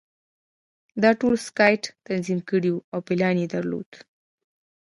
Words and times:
دا 1.01 1.11
ټول 1.19 1.33
سکاټ 1.47 1.81
تنظیم 2.07 2.39
کړي 2.49 2.69
وو 2.71 2.85
او 2.93 2.99
پلان 3.07 3.35
یې 3.41 3.47
درلود 3.55 3.89